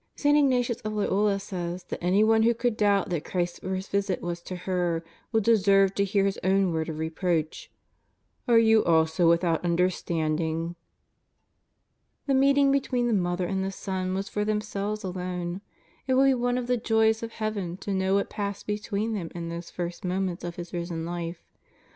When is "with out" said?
9.29-9.63